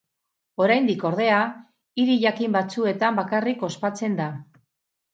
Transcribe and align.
Oraindik, 0.63 1.05
ordea, 1.09 1.43
hiri 2.05 2.17
jakin 2.25 2.59
batzuetan 2.59 3.23
bakarrik 3.23 3.71
ospatzen 3.73 4.21
da. 4.25 4.33